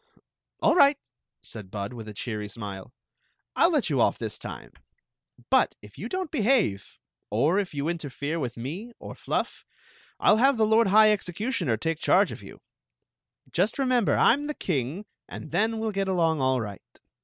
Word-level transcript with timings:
"All 0.63 0.73
right," 0.73 0.97
said 1.43 1.69
Bud, 1.69 1.93
with 1.93 2.07
a 2.09 2.13
cheery 2.15 2.47
smile." 2.47 2.91
I 3.55 3.65
'11 3.65 3.73
let 3.75 3.89
you 3.91 4.01
off 4.01 4.17
this 4.17 4.39
time. 4.39 4.71
But 5.51 5.75
if 5.79 5.95
you 5.99 6.09
don't 6.09 6.31
behave, 6.31 6.97
or 7.29 7.59
if 7.59 7.75
you 7.75 7.87
interfere 7.87 8.39
with 8.39 8.57
me 8.57 8.93
or 8.97 9.13
Fluf( 9.13 9.63
I 10.19 10.31
'U 10.31 10.37
have 10.37 10.57
the 10.57 10.65
lord 10.65 10.87
high 10.87 11.15
executbnar 11.15 11.79
tal» 11.79 11.93
ch«^ 11.93 12.31
of 12.31 12.39
ymL 12.39 12.57
Ji^ 13.51 13.85
rra^sber 13.85 14.17
I 14.17 14.33
*m 14.33 14.47
die 14.47 14.53
king, 14.53 15.05
and 15.29 15.51
then 15.51 15.73
we 15.73 15.81
'11 15.83 15.91
get 15.93 16.07
along 16.07 16.41
all 16.41 16.59
right. 16.59 16.81